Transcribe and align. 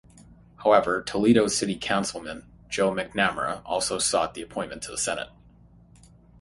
However, 0.55 1.03
Toledo 1.03 1.45
City 1.47 1.75
Councilman 1.77 2.49
Joe 2.67 2.91
McNamara 2.91 3.61
also 3.63 3.99
sought 3.99 4.33
the 4.33 4.41
appointment 4.41 4.81
to 4.81 4.89
the 4.89 4.97
Senate. 4.97 5.29